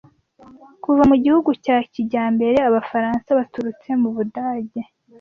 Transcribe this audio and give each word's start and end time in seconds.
Kuva 0.83 1.03
mu 1.09 1.15
gihugu 1.23 1.49
cya 1.65 1.77
kijyambere 1.91 2.57
Abafaransa 2.69 3.37
baturutse 3.39 3.89
mu 4.01 4.09
Budage 4.15 4.81